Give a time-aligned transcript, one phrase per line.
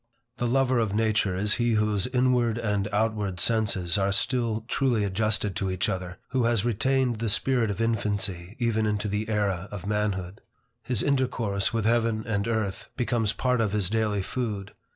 [0.37, 5.55] The lover of nature is he whose inward and outward senses are still truly adjusted
[5.57, 9.85] to each other; who has retained the spirit of infancy even into the era of
[9.85, 10.41] manhood.
[10.81, 14.73] His intercourse with heaven and earth, becomes part of his daily food.